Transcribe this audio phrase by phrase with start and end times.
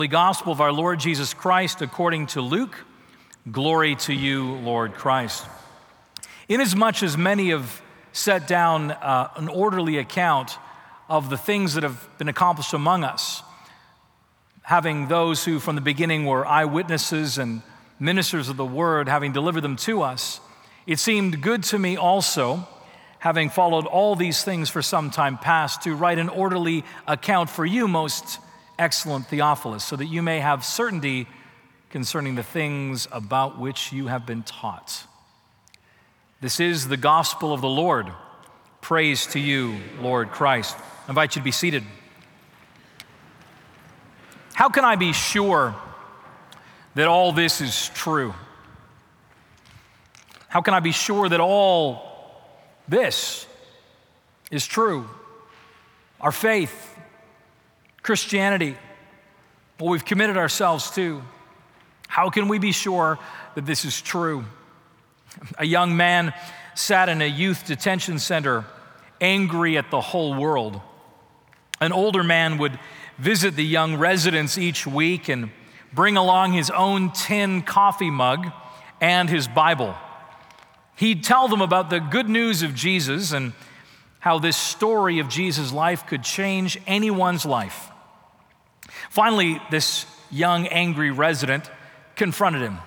[0.00, 2.86] Holy Gospel of our Lord Jesus Christ according to Luke.
[3.52, 5.46] Glory to you, Lord Christ.
[6.48, 7.82] Inasmuch as many have
[8.14, 10.56] set down uh, an orderly account
[11.10, 13.42] of the things that have been accomplished among us,
[14.62, 17.60] having those who from the beginning were eyewitnesses and
[17.98, 20.40] ministers of the word, having delivered them to us,
[20.86, 22.66] it seemed good to me also,
[23.18, 27.66] having followed all these things for some time past, to write an orderly account for
[27.66, 28.38] you, most
[28.80, 31.28] excellent Theophilus, so that you may have certainty
[31.90, 35.04] concerning the things about which you have been taught.
[36.40, 38.10] This is the gospel of the Lord.
[38.80, 40.76] Praise to you, Lord Christ.
[41.06, 41.84] I invite you to be seated.
[44.54, 45.74] How can I be sure
[46.94, 48.34] that all this is true?
[50.48, 52.02] How can I be sure that all
[52.88, 53.46] this
[54.50, 55.08] is true?
[56.20, 56.89] Our faith,
[58.02, 58.76] Christianity,
[59.78, 61.22] what we've committed ourselves to.
[62.08, 63.18] How can we be sure
[63.54, 64.44] that this is true?
[65.58, 66.34] A young man
[66.74, 68.64] sat in a youth detention center,
[69.20, 70.80] angry at the whole world.
[71.80, 72.78] An older man would
[73.18, 75.50] visit the young residents each week and
[75.92, 78.50] bring along his own tin coffee mug
[79.00, 79.94] and his Bible.
[80.96, 83.52] He'd tell them about the good news of Jesus and
[84.18, 87.89] how this story of Jesus' life could change anyone's life.
[89.10, 91.68] Finally, this young, angry resident
[92.14, 92.78] confronted him.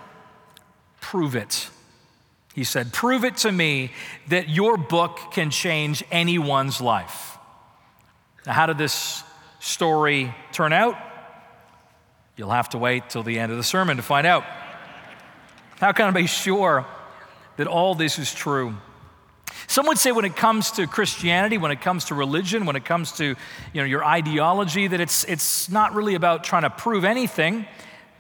[1.02, 1.70] Prove it,
[2.56, 2.94] he said.
[2.94, 3.92] Prove it to me
[4.30, 7.38] that your book can change anyone's life.
[8.46, 9.24] Now, how did this
[9.60, 10.96] story turn out?
[12.38, 14.46] You'll have to wait till the end of the sermon to find out.
[15.80, 16.86] How can I be sure
[17.58, 18.76] that all this is true?
[19.74, 22.86] Some would say when it comes to Christianity, when it comes to religion, when it
[22.86, 23.36] comes to you
[23.74, 27.66] know, your ideology, that it's, it's not really about trying to prove anything,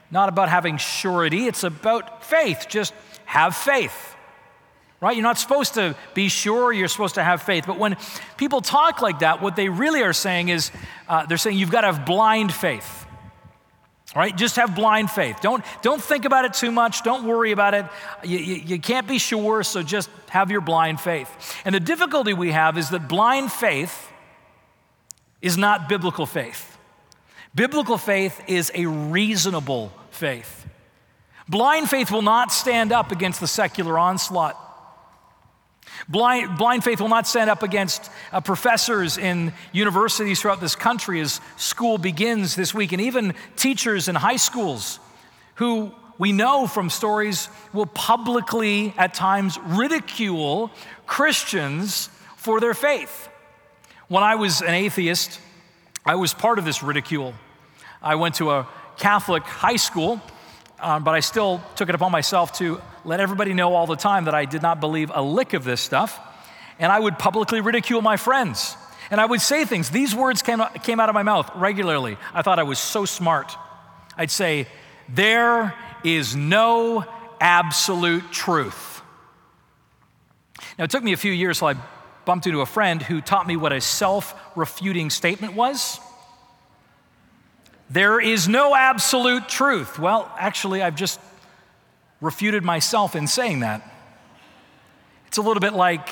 [0.09, 2.65] not about having surety, it's about faith.
[2.69, 2.91] Just
[3.25, 4.15] have faith
[4.99, 5.17] right?
[5.17, 7.65] You're not supposed to be sure, you're supposed to have faith.
[7.67, 7.97] But when
[8.37, 10.71] people talk like that, what they really are saying is
[11.09, 13.02] uh, they're saying you've got to have blind faith.
[14.15, 14.35] Right?
[14.35, 15.39] Just have blind faith.
[15.41, 17.01] Don't, don't think about it too much.
[17.01, 17.85] Don't worry about it.
[18.23, 21.29] You, you, you can't be sure, so just have your blind faith.
[21.65, 24.11] And the difficulty we have is that blind faith
[25.41, 26.77] is not biblical faith.
[27.55, 30.67] Biblical faith is a reasonable faith.
[31.49, 34.57] Blind faith will not stand up against the secular onslaught.
[36.07, 41.21] Blind, blind faith will not stand up against uh, professors in universities throughout this country
[41.21, 44.99] as school begins this week, and even teachers in high schools
[45.55, 50.71] who we know from stories will publicly at times ridicule
[51.05, 53.29] Christians for their faith.
[54.07, 55.39] When I was an atheist,
[56.05, 57.33] I was part of this ridicule.
[58.01, 58.67] I went to a
[58.97, 60.21] Catholic high school,
[60.79, 64.25] um, but I still took it upon myself to let everybody know all the time
[64.25, 66.19] that I did not believe a lick of this stuff.
[66.79, 68.75] And I would publicly ridicule my friends.
[69.11, 69.89] And I would say things.
[69.89, 72.17] These words came, came out of my mouth regularly.
[72.33, 73.55] I thought I was so smart.
[74.17, 74.67] I'd say,
[75.07, 75.73] There
[76.03, 77.05] is no
[77.39, 79.01] absolute truth.
[80.77, 81.75] Now, it took me a few years till I
[82.25, 85.99] bumped into a friend who taught me what a self refuting statement was.
[87.89, 89.99] There is no absolute truth.
[89.99, 91.19] Well, actually, I've just
[92.21, 93.89] refuted myself in saying that.
[95.27, 96.07] It's a little bit like,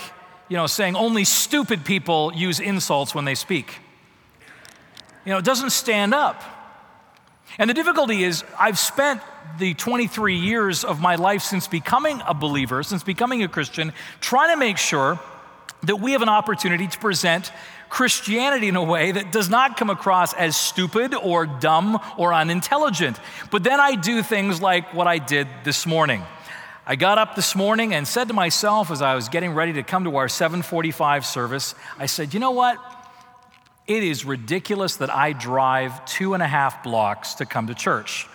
[0.50, 3.80] you know, saying only stupid people use insults when they speak.
[5.26, 6.44] You know, it doesn't stand up.
[7.58, 9.22] And the difficulty is, I've spent
[9.58, 14.53] the 23 years of my life since becoming a believer, since becoming a Christian, trying
[14.53, 15.20] to make sure
[15.84, 17.52] that we have an opportunity to present
[17.91, 23.19] Christianity in a way that does not come across as stupid or dumb or unintelligent.
[23.52, 26.24] But then I do things like what I did this morning.
[26.88, 29.84] I got up this morning and said to myself as I was getting ready to
[29.84, 32.78] come to our 745 service, I said, you know what?
[33.88, 38.26] It is ridiculous that I drive two and a half blocks to come to church.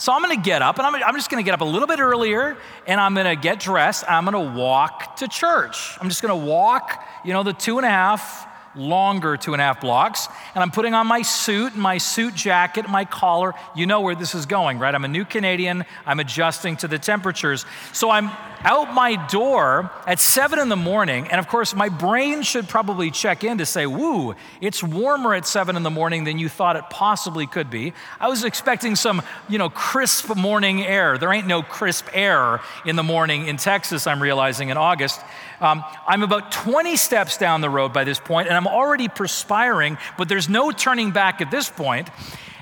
[0.00, 2.00] So I'm gonna get up, and I'm, I'm just gonna get up a little bit
[2.00, 2.56] earlier,
[2.86, 4.02] and I'm gonna get dressed.
[4.08, 5.98] I'm gonna walk to church.
[6.00, 9.64] I'm just gonna walk, you know, the two and a half longer two and a
[9.64, 10.28] half blocks.
[10.54, 13.54] And I'm putting on my suit, my suit jacket, my collar.
[13.74, 14.94] You know where this is going, right?
[14.94, 15.84] I'm a new Canadian.
[16.06, 17.64] I'm adjusting to the temperatures.
[17.92, 18.30] So I'm
[18.62, 21.26] out my door at seven in the morning.
[21.28, 25.46] And of course, my brain should probably check in to say, woo, it's warmer at
[25.46, 27.92] seven in the morning than you thought it possibly could be.
[28.20, 31.18] I was expecting some, you know, crisp morning air.
[31.18, 35.20] There ain't no crisp air in the morning in Texas, I'm realizing in August.
[35.60, 39.98] Um, I'm about 20 steps down the road by this point, and I'm already perspiring,
[40.16, 42.08] but there's no turning back at this point.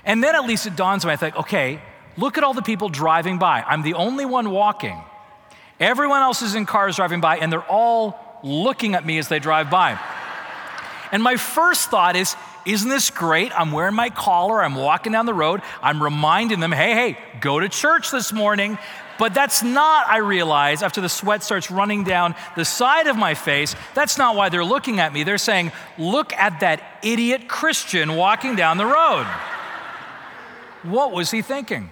[0.05, 1.81] And then at least it dawns on me, I think, okay,
[2.17, 3.63] look at all the people driving by.
[3.63, 5.01] I'm the only one walking.
[5.79, 9.39] Everyone else is in cars driving by, and they're all looking at me as they
[9.39, 9.99] drive by.
[11.13, 12.35] And my first thought is,
[12.67, 13.53] isn't this great?
[13.59, 17.61] I'm wearing my collar, I'm walking down the road, I'm reminding them, hey, hey, go
[17.61, 18.77] to church this morning.
[19.19, 23.35] But that's not, I realize, after the sweat starts running down the side of my
[23.35, 25.25] face, that's not why they're looking at me.
[25.25, 29.27] They're saying, look at that idiot Christian walking down the road.
[30.85, 31.91] What was he thinking?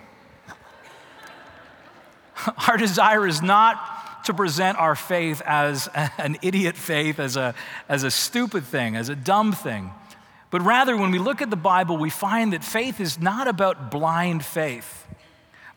[2.68, 5.88] Our desire is not to present our faith as
[6.18, 7.54] an idiot faith, as a,
[7.88, 9.90] as a stupid thing, as a dumb thing.
[10.50, 13.90] But rather, when we look at the Bible, we find that faith is not about
[13.90, 15.06] blind faith,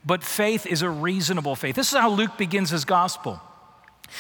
[0.06, 1.76] but faith is a reasonable faith.
[1.76, 3.42] This is how Luke begins his gospel.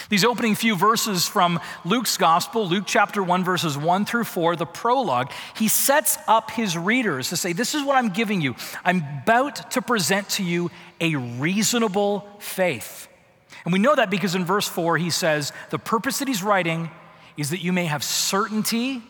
[0.09, 4.65] These opening few verses from Luke's gospel, Luke chapter 1, verses 1 through 4, the
[4.65, 8.55] prologue, he sets up his readers to say, This is what I'm giving you.
[8.85, 10.69] I'm about to present to you
[11.01, 13.07] a reasonable faith.
[13.65, 16.89] And we know that because in verse 4, he says, The purpose that he's writing
[17.35, 19.01] is that you may have certainty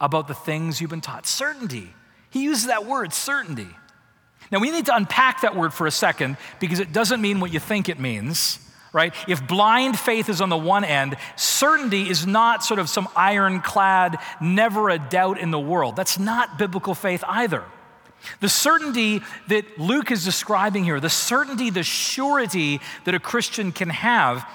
[0.00, 1.26] about the things you've been taught.
[1.26, 1.92] Certainty.
[2.30, 3.68] He uses that word, certainty.
[4.50, 7.52] Now, we need to unpack that word for a second because it doesn't mean what
[7.52, 8.58] you think it means,
[8.92, 9.14] right?
[9.26, 14.18] If blind faith is on the one end, certainty is not sort of some ironclad,
[14.40, 15.96] never a doubt in the world.
[15.96, 17.64] That's not biblical faith either.
[18.40, 23.90] The certainty that Luke is describing here, the certainty, the surety that a Christian can
[23.90, 24.48] have,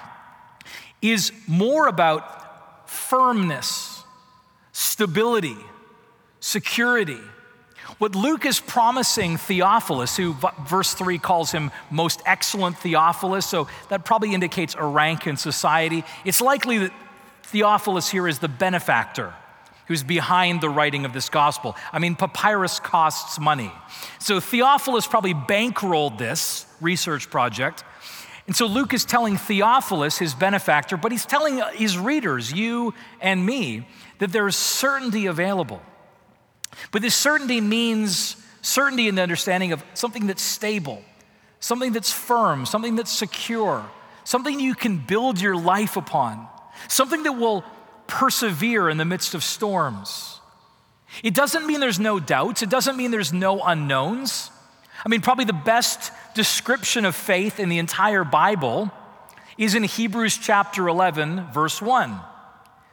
[1.00, 4.02] is more about firmness
[4.72, 5.56] stability,
[6.40, 7.20] security.
[8.02, 10.34] What Luke is promising Theophilus, who
[10.66, 16.02] verse 3 calls him most excellent Theophilus, so that probably indicates a rank in society.
[16.24, 16.92] It's likely that
[17.44, 19.32] Theophilus here is the benefactor
[19.86, 21.76] who's behind the writing of this gospel.
[21.92, 23.70] I mean, papyrus costs money.
[24.18, 27.84] So Theophilus probably bankrolled this research project.
[28.48, 33.46] And so Luke is telling Theophilus, his benefactor, but he's telling his readers, you and
[33.46, 33.86] me,
[34.18, 35.80] that there is certainty available.
[36.90, 41.02] But this certainty means certainty in the understanding of something that's stable,
[41.60, 43.84] something that's firm, something that's secure,
[44.24, 46.46] something you can build your life upon,
[46.88, 47.64] something that will
[48.06, 50.40] persevere in the midst of storms.
[51.22, 54.50] It doesn't mean there's no doubts, it doesn't mean there's no unknowns.
[55.04, 58.90] I mean, probably the best description of faith in the entire Bible
[59.58, 62.18] is in Hebrews chapter 11, verse 1.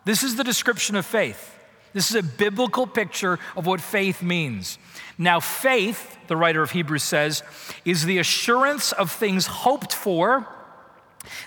[0.05, 1.58] This is the description of faith.
[1.99, 4.79] This is a biblical picture of what faith means.
[5.17, 7.43] Now, faith, the writer of Hebrews says,
[7.83, 10.47] is the assurance of things hoped for,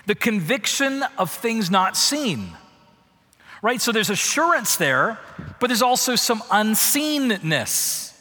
[0.05, 2.55] the conviction of things not seen.
[3.63, 3.81] Right?
[3.81, 5.17] So there's assurance there,
[5.59, 8.13] but there's also some unseenness.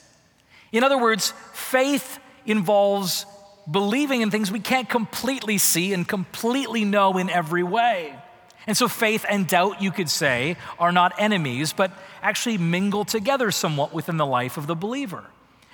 [0.72, 3.26] In other words, faith involves
[3.70, 8.14] believing in things we can't completely see and completely know in every way.
[8.66, 11.92] And so faith and doubt, you could say, are not enemies, but
[12.22, 15.24] actually mingle together somewhat within the life of the believer.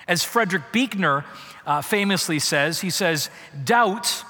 [0.07, 1.23] As Frederick Buechner
[1.65, 3.29] uh, famously says, he says,
[3.63, 4.23] doubt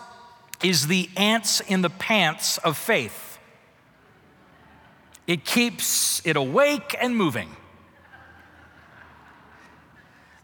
[0.62, 3.40] is the ants in the pants of faith.
[5.26, 7.56] It keeps it awake and moving.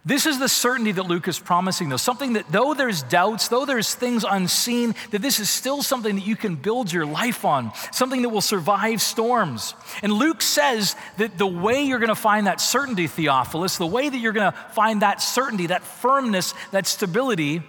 [0.07, 1.97] This is the certainty that Luke is promising, though.
[1.97, 6.27] Something that, though there's doubts, though there's things unseen, that this is still something that
[6.27, 9.73] you can build your life on, something that will survive storms.
[10.03, 14.07] And Luke says that the way you're going to find that certainty, Theophilus, the way
[14.07, 17.63] that you're going to find that certainty, that firmness, that stability,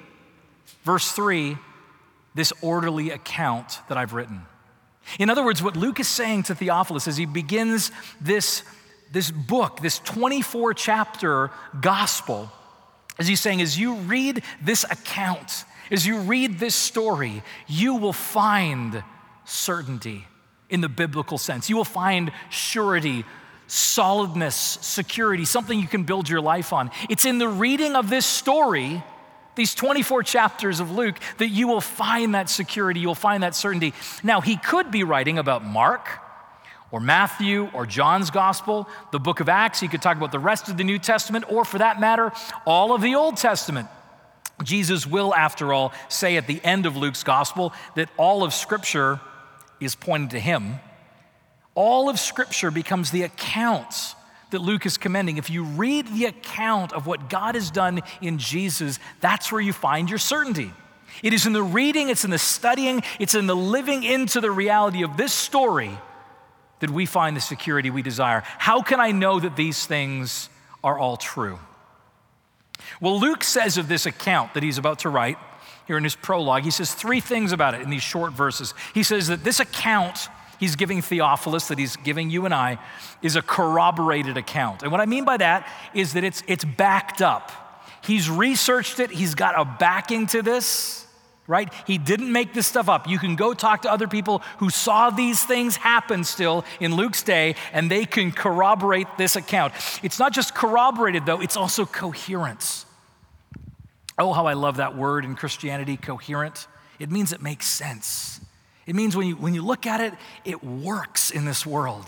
[0.85, 1.57] verse 3,
[2.35, 4.43] this orderly account that I've written.
[5.19, 7.91] In other words, what Luke is saying to Theophilus as he begins
[8.21, 8.63] this
[9.13, 12.51] this book, this 24 chapter gospel,
[13.19, 18.13] as he's saying, as you read this account, as you read this story, you will
[18.13, 19.03] find
[19.45, 20.27] certainty
[20.69, 21.71] in the biblical sense.
[21.71, 23.25] You will find surety,
[23.69, 26.91] solidness, security, something you can build your life on.
[27.09, 29.03] It's in the reading of this story,
[29.55, 33.95] these 24 chapters of Luke, that you will find that security, you'll find that certainty.
[34.23, 36.09] Now, he could be writing about Mark
[36.91, 39.81] or Matthew or John's gospel, the book of Acts.
[39.81, 42.33] He could talk about the rest of the New Testament, or for that matter,
[42.65, 43.89] all of the Old Testament.
[44.63, 49.21] Jesus will, after all, say at the end of Luke's gospel that all of Scripture
[49.81, 50.77] is pointing to him.
[51.75, 54.15] All of Scripture becomes the accounts
[54.51, 55.37] that Luke is commending.
[55.37, 59.75] If you read the account of what God has done in Jesus, that's where you
[59.75, 60.73] find your certainty.
[61.23, 64.51] It is in the reading, it's in the studying, it's in the living into the
[64.51, 65.99] reality of this story
[66.81, 68.43] that we find the security we desire.
[68.59, 70.49] How can I know that these things
[70.85, 71.59] are all true?
[73.01, 75.39] Well, Luke says of this account that he's about to write
[75.87, 78.75] here in his prologue, he says three things about it in these short verses.
[78.93, 80.29] He says that this account
[80.59, 82.79] he's giving Theophilus, that he's giving you and I,
[83.23, 84.83] is a corroborated account.
[84.83, 87.53] And what I mean by that is that it's, it's backed up.
[88.03, 91.06] He's researched it, he's got a backing to this
[91.47, 91.73] right?
[91.87, 93.09] He didn't make this stuff up.
[93.09, 97.23] You can go talk to other people who saw these things happen still in Luke's
[97.23, 99.73] day, and they can corroborate this account.
[100.03, 102.87] It's not just corroborated, though, it's also coherence.
[104.19, 106.67] Oh, how I love that word in Christianity, coherent.
[106.99, 108.41] It means it makes sense.
[108.87, 112.07] It means when you, when you look at it, it works in this world.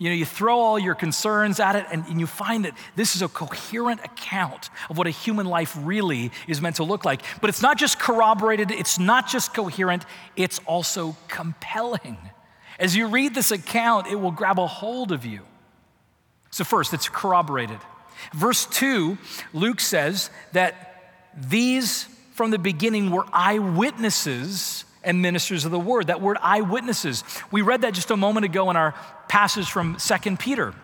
[0.00, 3.14] You know, you throw all your concerns at it and, and, you find that this
[3.14, 7.20] is a coherent account of what a human life really is meant to look like.
[7.42, 12.16] But it's not just corroborated, it's not just coherent, it's also compelling.
[12.78, 15.42] As you read this account, it will grab a hold of you.
[16.50, 17.78] So, first, it's corroborated.
[18.32, 19.18] Verse 2,
[19.52, 26.08] Luke says that these from the beginning were eyewitnesses and ministers of the word.
[26.08, 27.24] That word eyewitnesses.
[27.50, 28.94] We read that just a moment ago in our
[29.28, 30.74] passage from Second Peter.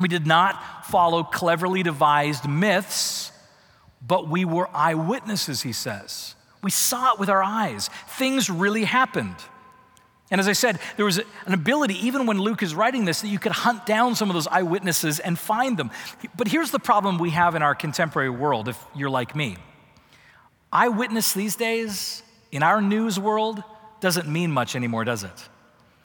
[0.00, 3.30] We did not follow cleverly devised myths,
[4.06, 6.34] but we were eyewitnesses, he says.
[6.62, 7.88] We saw it with our eyes.
[8.08, 9.36] Things really happened.
[10.30, 13.28] And as I said, there was an ability, even when Luke is writing this, that
[13.28, 15.90] you could hunt down some of those eyewitnesses and find them.
[16.36, 19.58] But here's the problem we have in our contemporary world, if you're like me.
[20.72, 23.64] Eyewitness these days in our news world
[24.00, 25.48] doesn't mean much anymore, does it?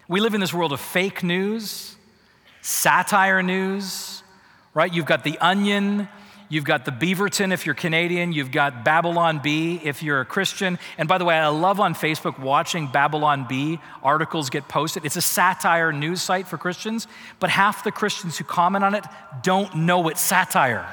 [0.08, 1.96] We live in this world of fake news,
[2.62, 4.24] satire news,
[4.74, 4.92] right?
[4.92, 6.08] You've got The Onion,
[6.50, 10.80] you've got the Beaverton if you're Canadian, you've got Babylon Bee if you're a Christian.
[10.98, 15.04] And by the way, I love on Facebook watching Babylon Bee articles get posted.
[15.06, 17.08] It's a satire news site for Christians,
[17.40, 19.04] but half the Christians who comment on it
[19.44, 20.88] don't know it's satire.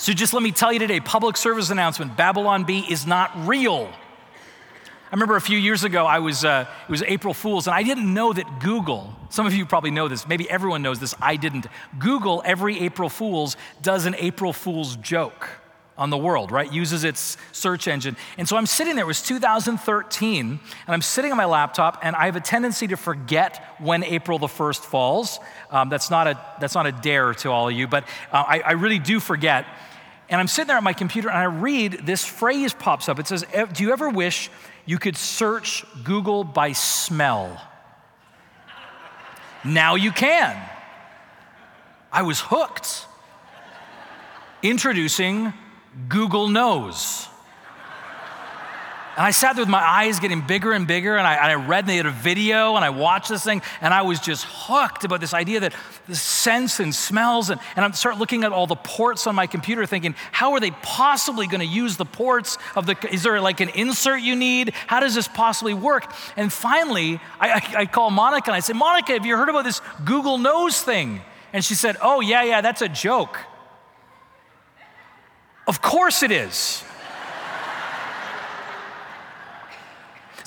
[0.00, 3.90] So just let me tell you today public service announcement Babylon Bee is not real.
[5.10, 7.82] I remember a few years ago, I was, uh, it was April Fool's, and I
[7.82, 11.36] didn't know that Google, some of you probably know this, maybe everyone knows this, I
[11.36, 11.66] didn't.
[11.98, 15.48] Google, every April Fool's, does an April Fool's joke
[15.96, 16.72] on the world, right?
[16.72, 18.16] Uses its search engine.
[18.36, 22.14] And so I'm sitting there, it was 2013, and I'm sitting on my laptop, and
[22.14, 25.40] I have a tendency to forget when April the 1st falls.
[25.70, 28.60] Um, that's, not a, that's not a dare to all of you, but uh, I,
[28.60, 29.66] I really do forget.
[30.28, 33.18] And I'm sitting there at my computer and I read this phrase pops up.
[33.18, 34.50] It says, Do you ever wish
[34.84, 37.62] you could search Google by smell?
[39.64, 40.56] now you can.
[42.12, 43.06] I was hooked.
[44.62, 45.52] Introducing
[46.08, 47.27] Google Nose.
[49.18, 51.54] And I sat there with my eyes getting bigger and bigger, and I, and I
[51.56, 55.02] read, they had a video, and I watched this thing, and I was just hooked
[55.02, 55.74] about this idea that
[56.06, 59.48] the sense and smells, and, and I start looking at all the ports on my
[59.48, 63.40] computer thinking, how are they possibly going to use the ports of the, is there
[63.40, 64.72] like an insert you need?
[64.86, 66.04] How does this possibly work?
[66.36, 69.64] And finally, I, I, I call Monica and I say, Monica, have you heard about
[69.64, 71.22] this Google Nose thing?
[71.52, 73.36] And she said, oh, yeah, yeah, that's a joke.
[75.66, 76.84] Of course it is.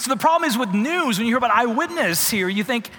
[0.01, 2.89] So the problem is with news, when you hear about eyewitness here, you think,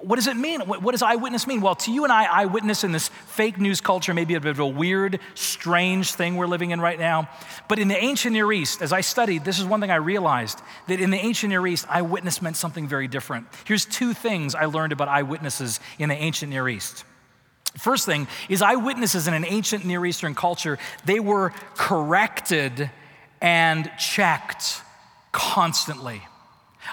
[0.00, 0.60] what does it mean?
[0.60, 1.60] What, does eyewitness mean?
[1.60, 4.50] Well, to you and I, eyewitness in this fake news culture may be a bit
[4.50, 7.28] of a weird, strange thing we're living in right now.
[7.66, 10.62] But in the ancient Near East, as I studied, this is one thing I realized
[10.86, 13.48] that in the ancient Near East, eyewitness meant something very different.
[13.64, 17.02] Here's two things I learned about eyewitnesses in the ancient Near East.
[17.76, 22.92] First thing is eyewitnesses in an ancient Near Eastern culture, they were corrected
[23.40, 24.82] and checked
[25.36, 26.22] constantly.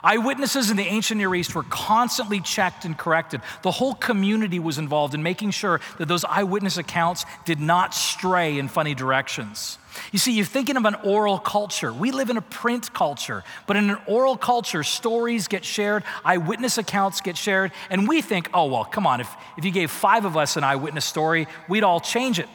[0.04, 3.40] Eyewitnesses in the ancient Near East were constantly checked and corrected.
[3.62, 8.60] The whole community was involved in making sure that those eyewitness accounts did not stray
[8.60, 9.78] in funny directions.
[10.12, 11.94] You see, you're thinking of an oral culture.
[11.94, 16.78] We live in a print culture, but in an oral culture, stories get shared, eyewitness
[16.78, 20.26] accounts get shared, and we think, oh, well, come on, if, if you gave five
[20.26, 22.50] of us an eyewitness story, we'd all change it.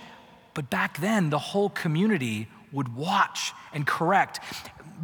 [0.52, 4.40] But back then, the whole community would watch and correct.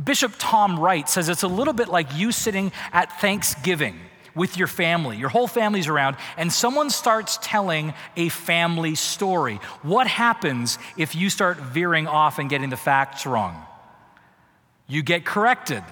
[0.03, 4.01] Bishop Tom Wright says it's a little bit like you sitting at Thanksgiving
[4.35, 5.17] with your family.
[5.17, 9.57] Your whole family's around, and someone starts telling a family story.
[9.83, 13.65] What happens if you start veering off and getting the facts wrong?
[14.89, 15.85] You get corrected,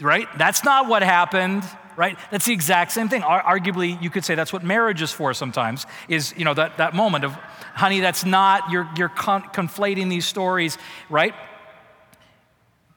[0.00, 0.28] right?
[0.36, 1.64] That's not what happened
[1.96, 5.34] right that's the exact same thing arguably you could say that's what marriage is for
[5.34, 7.32] sometimes is you know that, that moment of
[7.74, 10.78] honey that's not you're, you're con- conflating these stories
[11.10, 11.34] right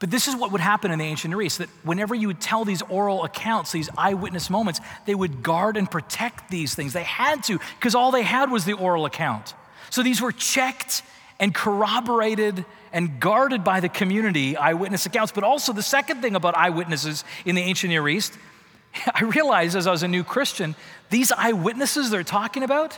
[0.02, 2.42] but this is what would happen in the ancient Near East that whenever you would
[2.42, 6.92] tell these oral accounts, these eyewitness moments, they would guard and protect these things.
[6.92, 9.54] They had to, because all they had was the oral account.
[9.92, 11.04] So these were checked
[11.40, 15.32] and corroborated and guarded by the community eyewitness accounts.
[15.32, 18.36] But also, the second thing about eyewitnesses in the ancient Near East,
[19.14, 20.76] I realized as I was a new Christian,
[21.12, 22.98] these eyewitnesses they're talking about,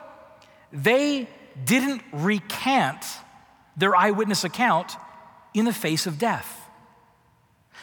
[0.72, 1.28] they
[1.66, 3.06] didn't recant
[3.76, 4.96] their eyewitness account
[5.54, 6.62] in the face of death.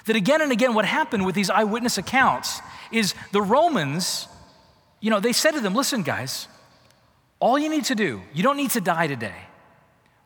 [0.06, 4.28] That again and again, what happened with these eyewitness accounts is the Romans,
[5.00, 6.48] you know, they said to them, listen, guys,
[7.38, 9.34] all you need to do, you don't need to die today,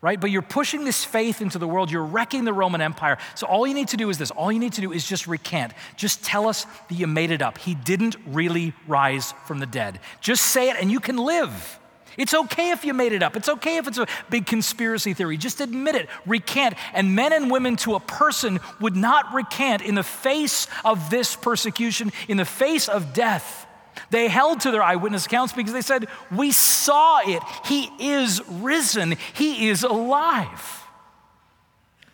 [0.01, 0.21] right?
[0.21, 3.19] But you're pushing this faith into the world, you're wrecking the Roman Empire.
[3.35, 5.27] So all you need to do is this all you need to do is just
[5.27, 5.73] recant.
[5.97, 7.59] Just tell us that you made it up.
[7.59, 10.01] He didn't really rise from the dead.
[10.21, 11.79] Just say it and you can live.
[12.17, 13.37] It's okay if you made it up.
[13.37, 15.37] It's okay if it's a big conspiracy theory.
[15.37, 16.75] Just admit it, recant.
[16.93, 21.37] And men and women to a person would not recant in the face of this
[21.37, 23.67] persecution, in the face of death.
[24.11, 27.43] They held to their eyewitness accounts because they said, We saw it.
[27.65, 30.81] He is risen, He is alive.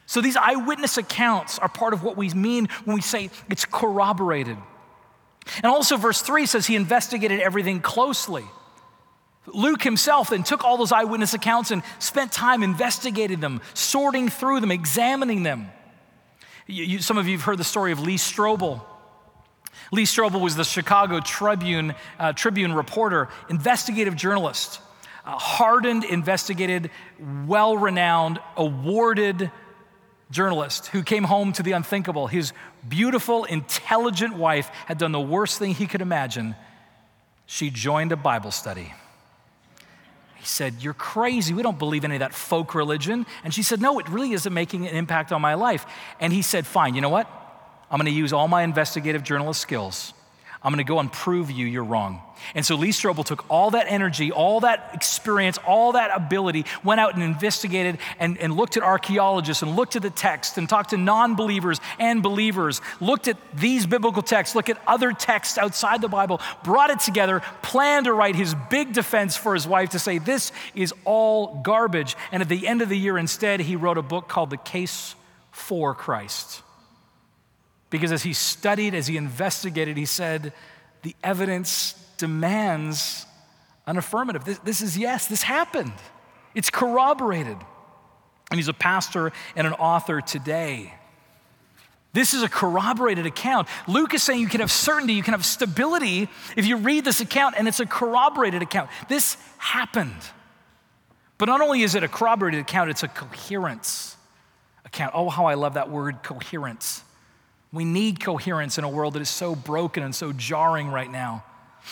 [0.07, 4.57] So these eyewitness accounts are part of what we mean when we say it's corroborated.
[5.62, 8.45] And also, verse 3 says he investigated everything closely.
[9.54, 14.61] Luke himself then took all those eyewitness accounts and spent time investigating them, sorting through
[14.61, 15.71] them, examining them.
[16.66, 18.83] You, you, some of you have heard the story of Lee Strobel.
[19.92, 24.80] Lee Strobel was the Chicago Tribune, uh, Tribune reporter, investigative journalist,
[25.25, 26.90] hardened, investigated,
[27.47, 29.50] well renowned, awarded
[30.30, 32.28] journalist who came home to the unthinkable.
[32.28, 32.52] His
[32.88, 36.54] beautiful, intelligent wife had done the worst thing he could imagine.
[37.47, 38.92] She joined a Bible study.
[40.40, 41.52] He said, You're crazy.
[41.52, 43.26] We don't believe any of that folk religion.
[43.44, 45.85] And she said, No, it really isn't making an impact on my life.
[46.18, 47.28] And he said, Fine, you know what?
[47.90, 50.14] I'm going to use all my investigative journalist skills.
[50.62, 52.21] I'm going to go and prove you you're wrong.
[52.55, 57.01] And so Lee Strobel took all that energy, all that experience, all that ability, went
[57.01, 60.90] out and investigated and, and looked at archaeologists and looked at the text and talked
[60.90, 66.03] to non believers and believers, looked at these biblical texts, looked at other texts outside
[66.03, 69.99] the Bible, brought it together, planned to write his big defense for his wife to
[69.99, 72.16] say, This is all garbage.
[72.33, 75.14] And at the end of the year, instead, he wrote a book called The Case
[75.53, 76.62] for Christ.
[77.90, 80.53] Because as he studied, as he investigated, he said,
[81.03, 83.26] the evidence demands
[83.87, 84.44] an affirmative.
[84.44, 85.92] This, this, is yes, this happened.
[86.55, 87.57] It's corroborated.
[88.50, 90.94] And he's a pastor and an author today.
[92.12, 93.68] This is a corroborated account.
[93.87, 97.20] Luke is saying you can have certainty, you can have stability if you read this
[97.20, 98.90] account, and it's a corroborated account.
[99.09, 100.20] This happened.
[101.38, 104.16] But not only is it a corroborated account, it's a coherence
[104.85, 105.12] account.
[105.14, 107.05] Oh, how I love that word, coherence.
[107.72, 111.44] We need coherence in a world that is so broken and so jarring right now.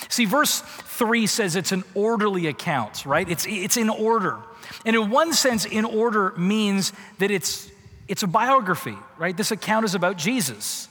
[0.09, 3.27] See, verse 3 says it's an orderly account, right?
[3.27, 4.37] It's, it's in order.
[4.85, 7.69] And in one sense, in order means that it's,
[8.07, 9.35] it's a biography, right?
[9.35, 10.87] This account is about Jesus,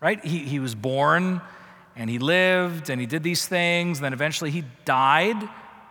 [0.00, 0.22] right?
[0.24, 1.40] He, he was born
[1.94, 5.36] and he lived and he did these things, and then eventually he died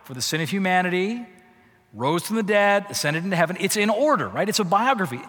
[0.04, 1.26] for the sin of humanity
[1.92, 3.56] rose from the dead, ascended into heaven.
[3.58, 4.48] It's in order, right?
[4.48, 5.20] It's a biography.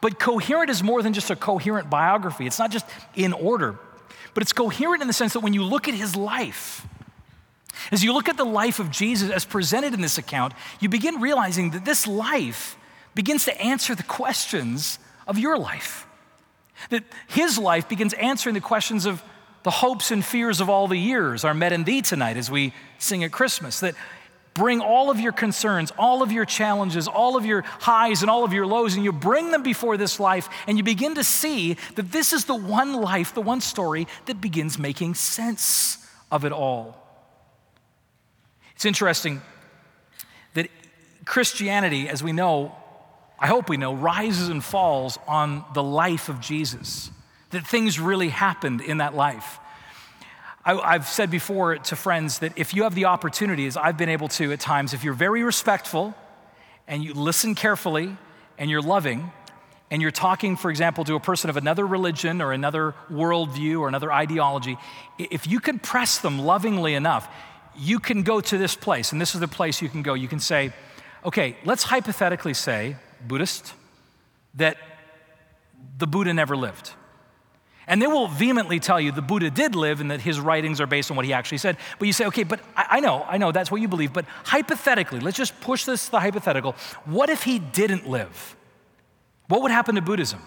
[0.00, 2.46] But coherent is more than just a coherent biography.
[2.46, 3.78] It's not just in order,
[4.34, 6.86] but it's coherent in the sense that when you look at his life,
[7.92, 11.20] as you look at the life of Jesus as presented in this account, you begin
[11.20, 12.76] realizing that this life
[13.14, 16.06] begins to answer the questions of your life.
[16.90, 19.22] That his life begins answering the questions of
[19.62, 22.72] the hopes and fears of all the years are met in thee tonight as we
[22.98, 23.80] sing at Christmas.
[23.80, 23.94] That
[24.56, 28.42] bring all of your concerns, all of your challenges, all of your highs and all
[28.42, 31.76] of your lows, and you bring them before this life, and you begin to see
[31.94, 35.98] that this is the one life, the one story that begins making sense
[36.32, 36.96] of it all.
[38.74, 39.42] It's interesting
[40.54, 40.68] that
[41.26, 42.74] Christianity, as we know,
[43.38, 47.10] I hope we know, rises and falls on the life of Jesus,
[47.50, 49.58] that things really happened in that life.
[50.66, 54.28] I, have said before to friends that if you have the opportunities, I've been able
[54.28, 56.12] to at times, if you're very respectful
[56.88, 58.16] and you listen carefully
[58.58, 59.30] and you're loving,
[59.90, 63.88] and you're talking, for example, to a person of another religion or another worldview or
[63.88, 64.76] another ideology,
[65.18, 67.32] if you can press them lovingly enough,
[67.76, 70.14] you can go to this place, and this is the place you can go.
[70.14, 70.72] You can say,
[71.24, 73.74] okay, let's hypothetically say, Buddhist,
[74.54, 74.76] that
[75.98, 76.92] the Buddha never lived.
[77.88, 80.86] And they will vehemently tell you the Buddha did live and that his writings are
[80.86, 81.76] based on what he actually said.
[81.98, 84.24] But you say, okay, but I, I, know, I know that's what you believe, but
[84.44, 86.74] hypothetically, let's just push this to the hypothetical.
[87.04, 88.56] What if he didn't live?
[89.48, 90.40] What would happen to Buddhism?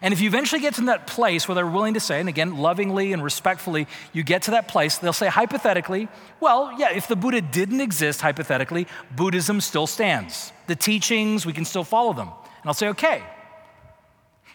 [0.00, 2.56] And if you eventually get to that place where they're willing to say, and again,
[2.56, 6.08] lovingly and respectfully, you get to that place, they'll say hypothetically,
[6.40, 10.52] well, yeah, if the Buddha didn't exist hypothetically, Buddhism still stands.
[10.68, 12.28] The teachings, we can still follow them.
[12.28, 13.22] And I'll say, okay.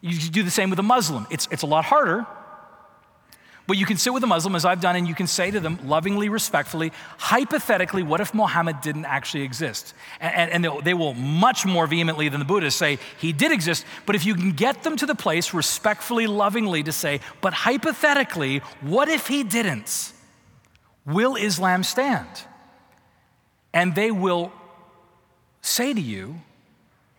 [0.06, 1.26] You do the same with a Muslim.
[1.32, 2.28] It's, it's a lot harder,
[3.66, 5.62] but you can sit with a Muslim, as I've done, and you can say to
[5.62, 9.94] them lovingly, respectfully, hypothetically, what if Muhammad didn't actually exist?
[10.20, 13.86] And, and, and they will much more vehemently than the Buddhists say he did exist.
[14.06, 18.58] But if you can get them to the place, respectfully, lovingly, to say, but hypothetically,
[18.82, 20.12] what if he didn't?
[21.06, 22.28] Will Islam stand?
[23.74, 24.52] And they will
[25.62, 26.42] say to you,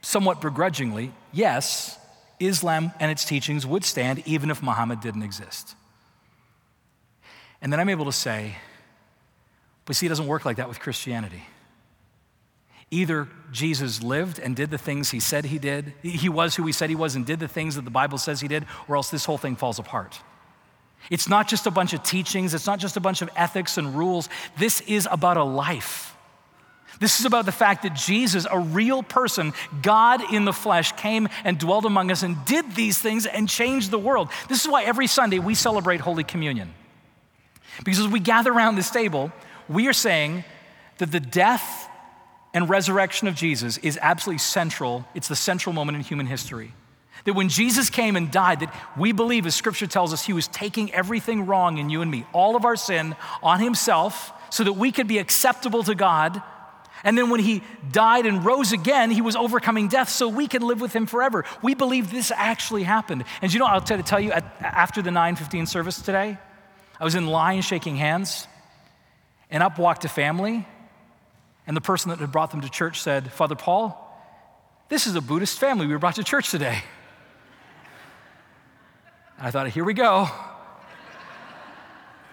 [0.02, 1.98] somewhat begrudgingly, yes,
[2.40, 5.74] Islam and its teachings would stand even if Muhammad didn't exist.
[7.60, 8.56] And then I'm able to say,
[9.84, 11.44] but see, it doesn't work like that with Christianity.
[12.90, 16.72] Either Jesus lived and did the things he said he did, he was who he
[16.72, 19.10] said he was and did the things that the Bible says he did, or else
[19.10, 20.20] this whole thing falls apart.
[21.10, 23.94] It's not just a bunch of teachings, it's not just a bunch of ethics and
[23.94, 24.28] rules.
[24.58, 26.13] This is about a life.
[27.00, 29.52] This is about the fact that Jesus, a real person,
[29.82, 33.90] God in the flesh, came and dwelt among us and did these things and changed
[33.90, 34.28] the world.
[34.48, 36.72] This is why every Sunday we celebrate Holy Communion.
[37.84, 39.32] Because as we gather around this table,
[39.68, 40.44] we are saying
[40.98, 41.88] that the death
[42.52, 45.04] and resurrection of Jesus is absolutely central.
[45.14, 46.72] It's the central moment in human history.
[47.24, 50.46] That when Jesus came and died, that we believe, as scripture tells us, he was
[50.48, 54.74] taking everything wrong in you and me, all of our sin on himself, so that
[54.74, 56.42] we could be acceptable to God.
[57.04, 57.62] And then when he
[57.92, 61.44] died and rose again, he was overcoming death so we can live with him forever.
[61.62, 63.24] We believe this actually happened.
[63.42, 66.38] And you know, I'll try to tell you, after the 915 service today,
[66.98, 68.48] I was in line shaking hands,
[69.50, 70.66] and up walked a family,
[71.66, 74.00] and the person that had brought them to church said, Father Paul,
[74.88, 76.82] this is a Buddhist family we were brought to church today.
[79.38, 80.28] I thought, here we go.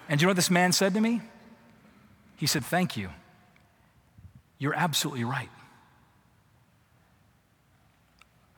[0.07, 1.21] And you know what this man said to me?
[2.35, 3.09] He said, Thank you.
[4.61, 5.49] You're absolutely right.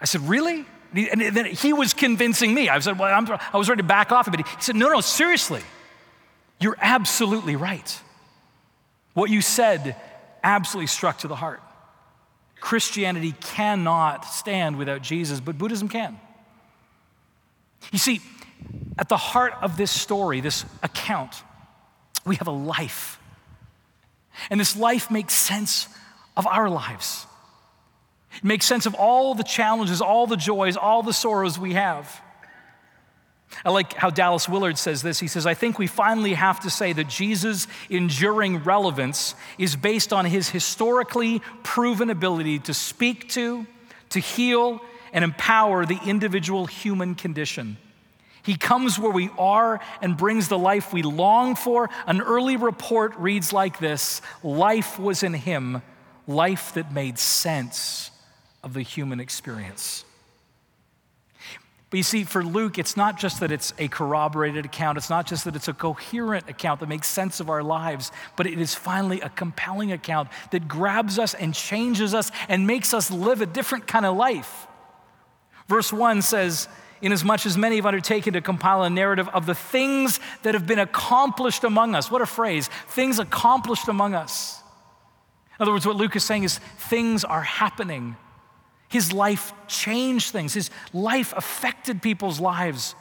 [0.01, 0.65] I said, Really?
[0.93, 2.67] And then he was convincing me.
[2.67, 4.45] I said, Well, I'm, I was ready to back off a bit.
[4.45, 5.61] He said, No, no, seriously.
[6.59, 8.01] You're absolutely right.
[9.13, 9.95] What you said
[10.43, 11.61] absolutely struck to the heart.
[12.59, 16.19] Christianity cannot stand without Jesus, but Buddhism can.
[17.93, 18.19] You see,
[18.97, 21.43] at the heart of this story, this account,
[22.25, 23.19] we have a life.
[24.49, 25.87] And this life makes sense
[26.35, 27.25] of our lives.
[28.37, 32.21] It makes sense of all the challenges, all the joys, all the sorrows we have.
[33.63, 35.19] I like how Dallas Willard says this.
[35.19, 40.11] He says, I think we finally have to say that Jesus' enduring relevance is based
[40.11, 43.67] on his historically proven ability to speak to,
[44.09, 47.77] to heal, and empower the individual human condition.
[48.43, 51.89] He comes where we are and brings the life we long for.
[52.05, 55.81] An early report reads like this Life was in him,
[56.27, 58.11] life that made sense
[58.61, 60.03] of the human experience.
[61.89, 65.27] But you see, for Luke, it's not just that it's a corroborated account, it's not
[65.27, 68.73] just that it's a coherent account that makes sense of our lives, but it is
[68.73, 73.45] finally a compelling account that grabs us and changes us and makes us live a
[73.45, 74.65] different kind of life.
[75.67, 76.67] Verse 1 says,
[77.03, 80.79] Inasmuch as many have undertaken to compile a narrative of the things that have been
[80.79, 82.09] accomplished among us.
[82.09, 84.63] What a phrase, things accomplished among us.
[85.59, 88.15] In other words, what Luke is saying is things are happening
[88.93, 92.93] his life changed things, his life affected people's lives.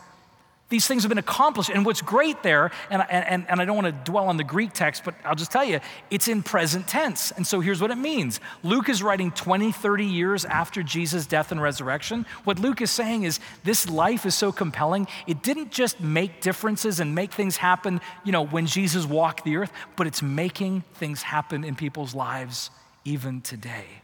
[0.72, 1.68] These things have been accomplished.
[1.68, 4.72] And what's great there, and, and, and I don't want to dwell on the Greek
[4.72, 5.80] text, but I'll just tell you,
[6.10, 7.30] it's in present tense.
[7.30, 11.52] And so here's what it means Luke is writing 20, 30 years after Jesus' death
[11.52, 12.24] and resurrection.
[12.44, 17.00] What Luke is saying is this life is so compelling, it didn't just make differences
[17.00, 21.20] and make things happen, you know, when Jesus walked the earth, but it's making things
[21.20, 22.70] happen in people's lives
[23.04, 24.02] even today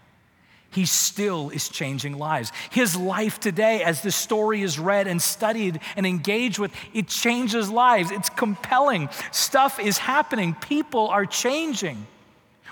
[0.70, 2.52] he still is changing lives.
[2.70, 7.70] His life today, as the story is read and studied and engaged with, it changes
[7.70, 8.10] lives.
[8.10, 9.08] It's compelling.
[9.32, 12.06] Stuff is happening, people are changing.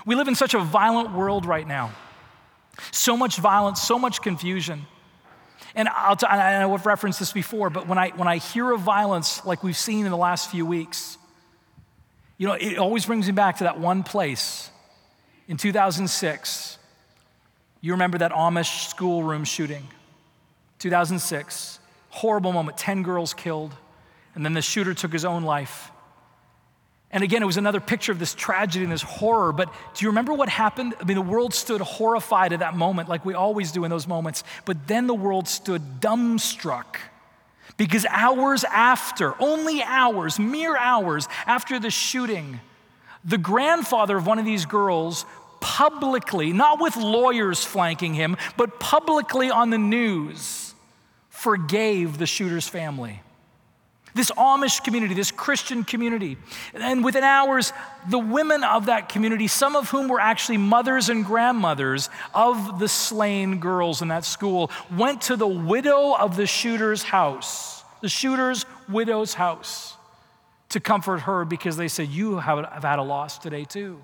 [0.05, 1.91] We live in such a violent world right now.
[2.91, 4.85] So much violence, so much confusion.
[5.73, 8.71] And I'll t- I know I've referenced this before, but when I, when I hear
[8.71, 11.17] of violence like we've seen in the last few weeks,
[12.37, 14.69] you know, it always brings me back to that one place
[15.47, 16.77] in 2006
[17.87, 19.87] you remember that Amish schoolroom shooting,
[20.79, 21.79] 2006.
[22.09, 23.73] Horrible moment, 10 girls killed,
[24.35, 25.89] and then the shooter took his own life.
[27.11, 29.53] And again, it was another picture of this tragedy and this horror.
[29.53, 30.95] But do you remember what happened?
[30.99, 34.05] I mean, the world stood horrified at that moment, like we always do in those
[34.05, 34.43] moments.
[34.65, 36.97] But then the world stood dumbstruck
[37.77, 42.59] Because hours after, only hours, mere hours after the shooting,
[43.23, 45.25] the grandfather of one of these girls
[45.59, 50.73] publicly, not with lawyers flanking him, but publicly on the news,
[51.29, 53.21] forgave the shooter's family.
[54.17, 56.37] This Amish community, this Christian community.
[56.73, 57.71] And within hours,
[58.09, 62.87] the women of that community, some of whom were actually mothers and grandmothers of the
[62.87, 68.65] slain girls in that school, went to the widow of the shooter's house, the shooter's
[68.89, 69.95] widow's house,
[70.69, 74.01] to comfort her because they said, You have had a loss today too.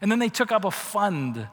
[0.00, 1.48] And then they took up a fund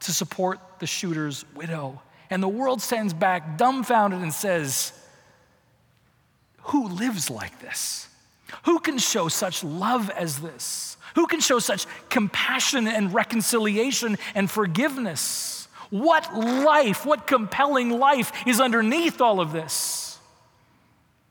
[0.00, 2.00] to support the shooter's widow.
[2.30, 4.92] And the world stands back dumbfounded and says,
[6.64, 8.08] Who lives like this?
[8.64, 10.96] Who can show such love as this?
[11.14, 15.68] Who can show such compassion and reconciliation and forgiveness?
[15.90, 20.18] What life, what compelling life is underneath all of this?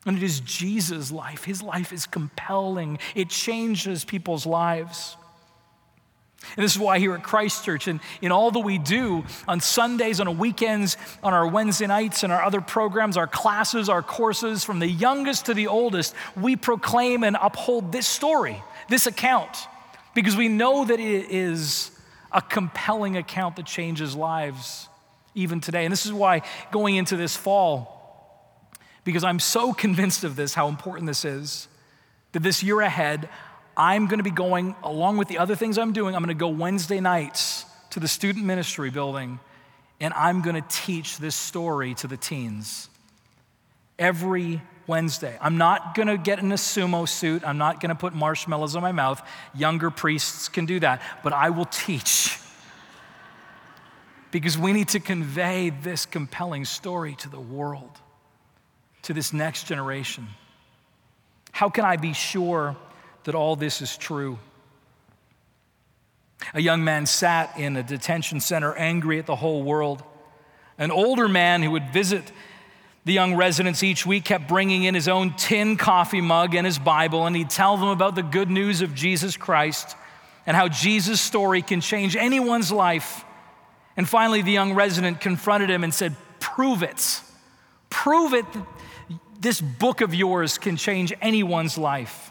[0.06, 1.44] And it is Jesus' life.
[1.44, 5.16] His life is compelling, it changes people's lives.
[6.56, 9.60] And this is why here at Christ Church and in all that we do on
[9.60, 14.64] Sundays, on weekends, on our Wednesday nights, and our other programs, our classes, our courses,
[14.64, 19.54] from the youngest to the oldest, we proclaim and uphold this story, this account,
[20.14, 21.90] because we know that it is
[22.32, 24.88] a compelling account that changes lives
[25.34, 25.84] even today.
[25.84, 28.70] And this is why going into this fall,
[29.04, 31.68] because I'm so convinced of this, how important this is,
[32.32, 33.28] that this year ahead,
[33.76, 36.40] I'm going to be going, along with the other things I'm doing, I'm going to
[36.40, 39.40] go Wednesday nights to the student ministry building
[40.00, 42.88] and I'm going to teach this story to the teens
[43.98, 45.36] every Wednesday.
[45.40, 47.42] I'm not going to get in a sumo suit.
[47.44, 49.22] I'm not going to put marshmallows in my mouth.
[49.54, 52.38] Younger priests can do that, but I will teach.
[54.30, 57.90] because we need to convey this compelling story to the world,
[59.02, 60.26] to this next generation.
[61.52, 62.74] How can I be sure
[63.24, 64.38] that all this is true.
[66.54, 70.02] A young man sat in a detention center angry at the whole world.
[70.78, 72.32] An older man who would visit
[73.04, 76.78] the young residents each week kept bringing in his own tin coffee mug and his
[76.78, 79.96] Bible, and he'd tell them about the good news of Jesus Christ
[80.46, 83.24] and how Jesus' story can change anyone's life.
[83.96, 87.20] And finally, the young resident confronted him and said, Prove it.
[87.90, 88.46] Prove it
[89.40, 92.30] this book of yours can change anyone's life.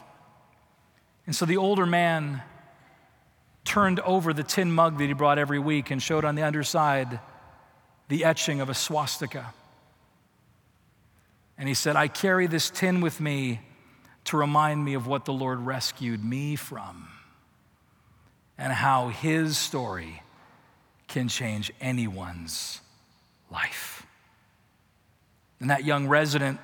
[1.30, 2.42] And so the older man
[3.64, 7.20] turned over the tin mug that he brought every week and showed on the underside
[8.08, 9.54] the etching of a swastika.
[11.56, 13.60] And he said, I carry this tin with me
[14.24, 17.06] to remind me of what the Lord rescued me from
[18.58, 20.24] and how his story
[21.06, 22.80] can change anyone's
[23.52, 24.04] life.
[25.60, 26.58] And that young resident,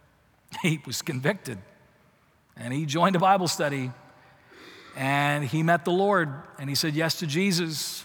[0.62, 1.58] he was convicted
[2.60, 3.90] and he joined a Bible study
[4.96, 8.04] and he met the Lord and he said yes to Jesus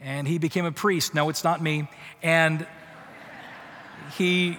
[0.00, 1.14] and he became a priest.
[1.14, 1.88] No, it's not me.
[2.22, 2.66] And
[4.16, 4.58] he,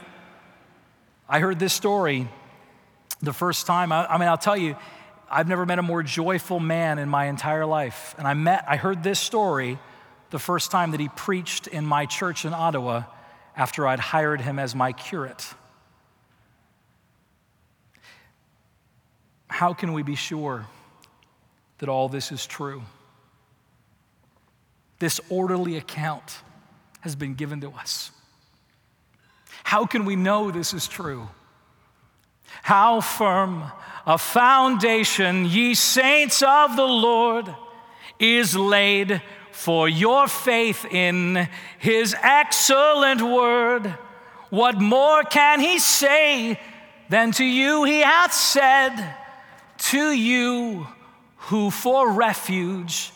[1.30, 2.28] I heard this story
[3.22, 3.92] the first time.
[3.92, 4.76] I, I mean, I'll tell you,
[5.30, 8.16] I've never met a more joyful man in my entire life.
[8.18, 9.78] And I met, I heard this story
[10.32, 13.04] the first time that he preached in my church in Ottawa
[13.56, 15.54] after I'd hired him as my curate.
[19.60, 20.68] How can we be sure
[21.80, 22.82] that all this is true?
[25.00, 26.38] This orderly account
[27.02, 28.12] has been given to us.
[29.66, 31.28] How can we know this is true?
[32.62, 33.70] How firm
[34.06, 37.54] a foundation, ye saints of the Lord,
[38.18, 43.88] is laid for your faith in his excellent word.
[44.52, 46.58] What more can he say
[47.10, 49.18] than to you he hath said?
[49.80, 50.88] To you
[51.38, 53.12] who for refuge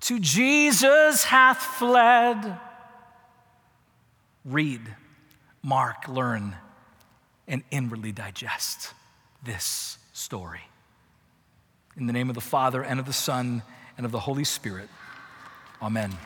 [0.00, 2.58] to Jesus hath fled.
[4.44, 4.80] Read,
[5.62, 6.56] mark, learn,
[7.46, 8.94] and inwardly digest
[9.44, 10.62] this story.
[11.96, 13.62] In the name of the Father, and of the Son,
[13.96, 14.88] and of the Holy Spirit,
[15.82, 16.16] amen.